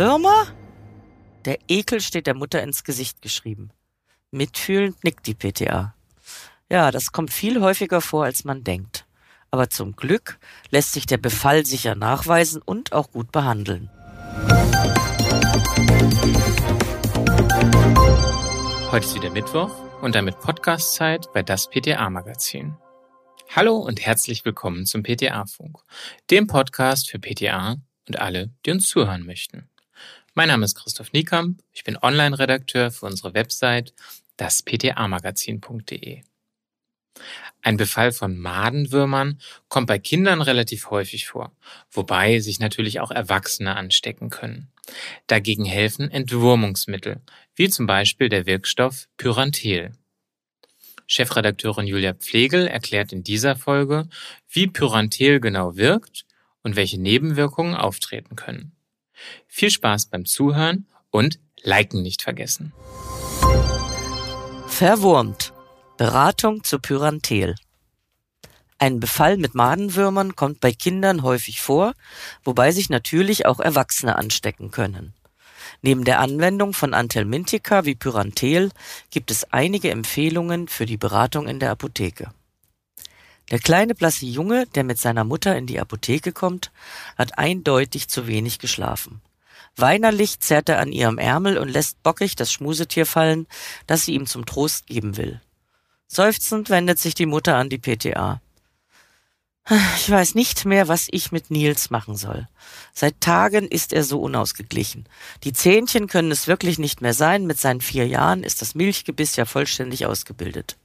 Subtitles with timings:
[0.00, 0.46] Würmer?
[1.44, 3.68] Der Ekel steht der Mutter ins Gesicht geschrieben.
[4.30, 5.94] Mitfühlend nickt die PTA.
[6.70, 9.04] Ja, das kommt viel häufiger vor, als man denkt.
[9.50, 10.38] Aber zum Glück
[10.70, 13.90] lässt sich der Befall sicher nachweisen und auch gut behandeln.
[18.90, 22.74] Heute ist wieder Mittwoch und damit Podcastzeit bei das PTA-Magazin.
[23.54, 25.76] Hallo und herzlich willkommen zum PTA-Funk,
[26.30, 27.76] dem Podcast für PTA
[28.08, 29.69] und alle, die uns zuhören möchten.
[30.34, 33.92] Mein Name ist Christoph Niekamp, ich bin Online-Redakteur für unsere Website
[34.36, 36.22] daspta-magazin.de.
[37.62, 41.50] Ein Befall von Madenwürmern kommt bei Kindern relativ häufig vor,
[41.90, 44.70] wobei sich natürlich auch Erwachsene anstecken können.
[45.26, 47.20] Dagegen helfen Entwurmungsmittel,
[47.56, 49.96] wie zum Beispiel der Wirkstoff Pyrantel.
[51.08, 54.08] Chefredakteurin Julia Pflegel erklärt in dieser Folge,
[54.48, 56.24] wie Pyrantel genau wirkt
[56.62, 58.76] und welche Nebenwirkungen auftreten können.
[59.46, 62.72] Viel Spaß beim Zuhören und Liken nicht vergessen.
[64.66, 65.52] Verwurmt.
[65.96, 67.54] Beratung zu Pyrantel.
[68.78, 71.92] Ein Befall mit Madenwürmern kommt bei Kindern häufig vor,
[72.44, 75.12] wobei sich natürlich auch Erwachsene anstecken können.
[75.82, 78.70] Neben der Anwendung von Anthelmintika wie Pyrantel
[79.10, 82.32] gibt es einige Empfehlungen für die Beratung in der Apotheke.
[83.50, 86.70] Der kleine blasse Junge, der mit seiner Mutter in die Apotheke kommt,
[87.16, 89.20] hat eindeutig zu wenig geschlafen.
[89.76, 93.46] Weinerlich zerrt er an ihrem Ärmel und lässt bockig das Schmusetier fallen,
[93.86, 95.40] das sie ihm zum Trost geben will.
[96.06, 98.40] Seufzend wendet sich die Mutter an die PTA.
[99.96, 102.48] Ich weiß nicht mehr, was ich mit Nils machen soll.
[102.92, 105.06] Seit Tagen ist er so unausgeglichen.
[105.44, 107.46] Die Zähnchen können es wirklich nicht mehr sein.
[107.46, 110.76] Mit seinen vier Jahren ist das Milchgebiss ja vollständig ausgebildet.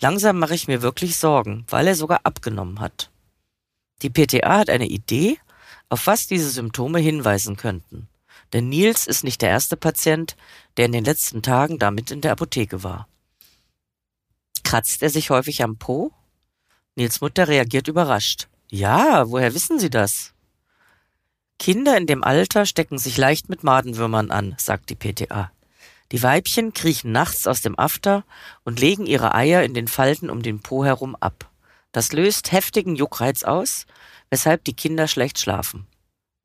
[0.00, 3.10] Langsam mache ich mir wirklich Sorgen, weil er sogar abgenommen hat.
[4.02, 5.38] Die PTA hat eine Idee,
[5.90, 8.08] auf was diese Symptome hinweisen könnten.
[8.52, 10.36] Denn Nils ist nicht der erste Patient,
[10.76, 13.08] der in den letzten Tagen damit in der Apotheke war.
[14.64, 16.12] Kratzt er sich häufig am Po?
[16.96, 18.48] Nils Mutter reagiert überrascht.
[18.70, 20.32] Ja, woher wissen Sie das?
[21.58, 25.52] Kinder in dem Alter stecken sich leicht mit Madenwürmern an, sagt die PTA.
[26.12, 28.24] Die Weibchen kriechen nachts aus dem After
[28.64, 31.50] und legen ihre Eier in den Falten um den Po herum ab.
[31.92, 33.86] Das löst heftigen Juckreiz aus,
[34.28, 35.86] weshalb die Kinder schlecht schlafen.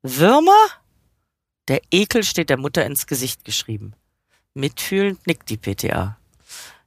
[0.02, 0.68] Würmer?
[1.68, 3.94] Der Ekel steht der Mutter ins Gesicht geschrieben.
[4.54, 6.16] Mitfühlend nickt die PTA.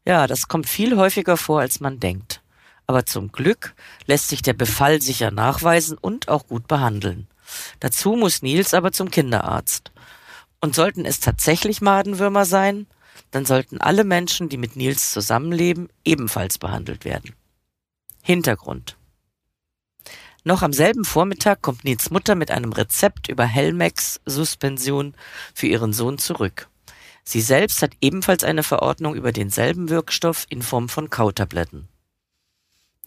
[0.06, 2.42] Ja, das kommt viel häufiger vor, als man denkt
[2.90, 3.76] aber zum Glück
[4.08, 7.28] lässt sich der Befall sicher nachweisen und auch gut behandeln.
[7.80, 9.92] Dazu muss Nils aber zum Kinderarzt.
[10.62, 12.88] Und sollten es tatsächlich Madenwürmer sein,
[13.32, 17.36] dann sollten alle Menschen, die mit Nils zusammenleben, ebenfalls behandelt werden.
[18.24, 18.98] Hintergrund.
[20.44, 25.14] Noch am selben Vormittag kommt Nils Mutter mit einem Rezept über Helmex-Suspension
[25.54, 26.70] für ihren Sohn zurück.
[27.24, 31.88] Sie selbst hat ebenfalls eine Verordnung über denselben Wirkstoff in Form von Kautabletten.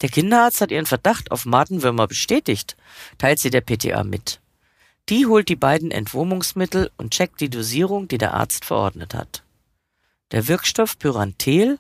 [0.03, 2.77] Der Kinderarzt hat ihren Verdacht auf Madenwürmer bestätigt,
[3.19, 4.42] teilt sie der PTA mit.
[5.09, 9.43] Die holt die beiden Entwurmungsmittel und checkt die Dosierung, die der Arzt verordnet hat.
[10.31, 11.79] Der Wirkstoff Pyrantel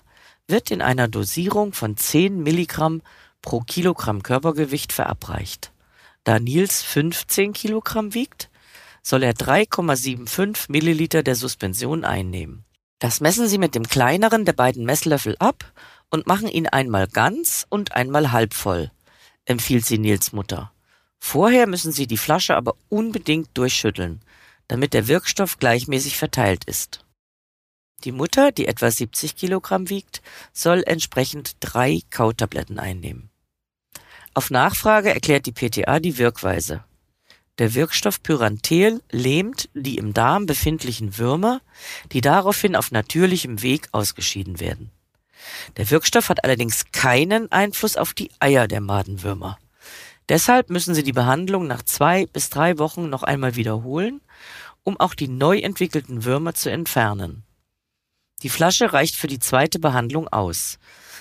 [0.48, 3.00] wird in einer Dosierung von 10 Milligramm
[3.40, 5.72] pro Kilogramm Körpergewicht verabreicht.
[6.24, 8.50] Da Nils 15 Kilogramm wiegt,
[9.02, 12.64] soll er 3,75 Milliliter der Suspension einnehmen.
[12.98, 15.72] Das messen sie mit dem kleineren der beiden Messlöffel ab
[16.10, 18.92] und machen ihn einmal ganz und einmal halb voll,
[19.44, 20.72] empfiehlt sie Nils Mutter.
[21.24, 24.20] Vorher müssen Sie die Flasche aber unbedingt durchschütteln,
[24.66, 27.06] damit der Wirkstoff gleichmäßig verteilt ist.
[28.02, 30.20] Die Mutter, die etwa 70 Kilogramm wiegt,
[30.52, 33.30] soll entsprechend drei Kautabletten einnehmen.
[34.34, 36.82] Auf Nachfrage erklärt die PTA die Wirkweise.
[37.58, 41.60] Der Wirkstoff Pyrantel lähmt die im Darm befindlichen Würmer,
[42.10, 44.90] die daraufhin auf natürlichem Weg ausgeschieden werden.
[45.76, 49.56] Der Wirkstoff hat allerdings keinen Einfluss auf die Eier der Madenwürmer.
[50.28, 54.20] Deshalb müssen Sie die Behandlung nach zwei bis drei Wochen noch einmal wiederholen,
[54.84, 57.44] um auch die neu entwickelten Würmer zu entfernen.
[58.42, 60.78] Die Flasche reicht für die zweite Behandlung aus.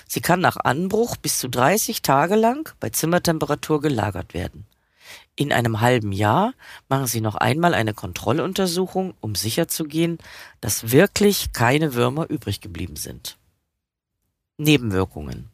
[0.08, 4.66] Sie kann nach Anbruch bis zu 30 Tage lang bei Zimmertemperatur gelagert werden.
[5.36, 6.52] In einem halben Jahr
[6.88, 10.18] machen Sie noch einmal eine Kontrolluntersuchung, um sicherzugehen,
[10.60, 13.38] dass wirklich keine Würmer übrig geblieben sind.
[14.58, 15.51] Nebenwirkungen.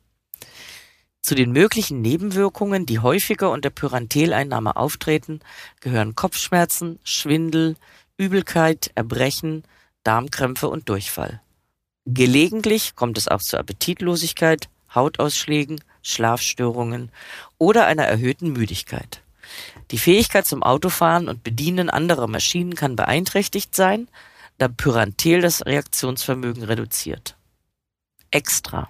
[1.29, 5.41] Zu den möglichen Nebenwirkungen, die häufiger unter Pyranteleinnahme auftreten,
[5.81, 7.77] gehören Kopfschmerzen, Schwindel,
[8.17, 9.65] Übelkeit, Erbrechen,
[10.05, 11.43] Darmkrämpfe und Durchfall.
[12.07, 17.13] Gelegentlich kommt es auch zu Appetitlosigkeit, Hautausschlägen, Schlafstörungen
[17.59, 19.21] oder einer erhöhten Müdigkeit.
[19.91, 24.09] Die Fähigkeit zum Autofahren und Bedienen anderer Maschinen kann beeinträchtigt sein,
[24.57, 27.37] da Pyrantel das Reaktionsvermögen reduziert.
[28.31, 28.89] Extra.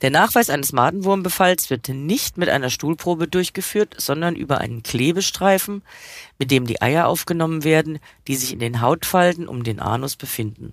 [0.00, 5.82] Der Nachweis eines Madenwurmbefalls wird nicht mit einer Stuhlprobe durchgeführt, sondern über einen Klebestreifen,
[6.38, 7.98] mit dem die Eier aufgenommen werden,
[8.28, 10.72] die sich in den Hautfalten um den Anus befinden.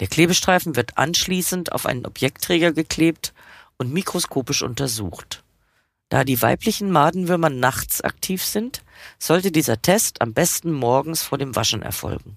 [0.00, 3.32] Der Klebestreifen wird anschließend auf einen Objektträger geklebt
[3.78, 5.44] und mikroskopisch untersucht.
[6.08, 8.82] Da die weiblichen Madenwürmer nachts aktiv sind,
[9.18, 12.36] sollte dieser Test am besten morgens vor dem Waschen erfolgen.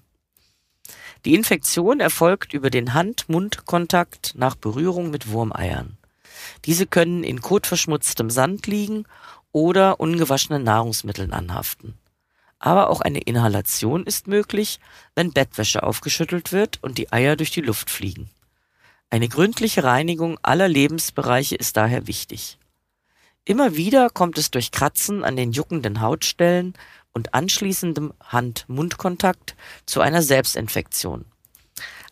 [1.24, 5.96] Die Infektion erfolgt über den Hand-Mund-Kontakt nach Berührung mit Wurmeiern.
[6.64, 9.04] Diese können in kotverschmutztem Sand liegen
[9.52, 11.94] oder ungewaschenen Nahrungsmitteln anhaften.
[12.60, 14.80] Aber auch eine Inhalation ist möglich,
[15.14, 18.30] wenn Bettwäsche aufgeschüttelt wird und die Eier durch die Luft fliegen.
[19.10, 22.58] Eine gründliche Reinigung aller Lebensbereiche ist daher wichtig.
[23.44, 26.74] Immer wieder kommt es durch Kratzen an den juckenden Hautstellen
[27.12, 29.56] und anschließendem Hand-Mund-Kontakt
[29.86, 31.24] zu einer Selbstinfektion.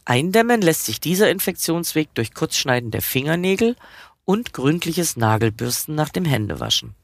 [0.05, 3.77] Eindämmen lässt sich dieser Infektionsweg durch Kurzschneiden der Fingernägel
[4.25, 6.95] und gründliches Nagelbürsten nach dem Händewaschen.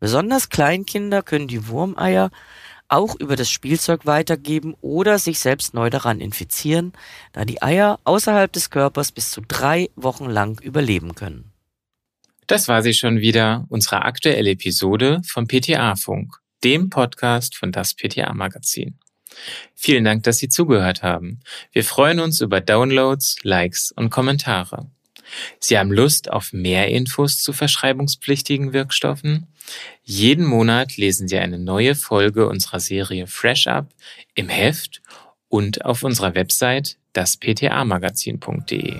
[0.00, 2.30] Besonders Kleinkinder können die Wurmeier
[2.88, 6.92] auch über das Spielzeug weitergeben oder sich selbst neu daran infizieren,
[7.32, 11.52] da die Eier außerhalb des Körpers bis zu drei Wochen lang überleben können.
[12.46, 18.34] Das war sie schon wieder, unsere aktuelle Episode vom PTA-Funk dem Podcast von das PTA
[18.34, 18.98] Magazin.
[19.76, 21.38] Vielen Dank, dass Sie zugehört haben.
[21.70, 24.90] Wir freuen uns über Downloads, Likes und Kommentare.
[25.60, 29.46] Sie haben Lust auf mehr Infos zu verschreibungspflichtigen Wirkstoffen?
[30.02, 33.94] Jeden Monat lesen Sie eine neue Folge unserer Serie Fresh Up
[34.34, 35.02] im Heft
[35.48, 38.96] und auf unserer Website dasptamagazin.de.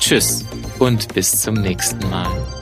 [0.00, 0.44] Tschüss
[0.80, 2.61] und bis zum nächsten Mal.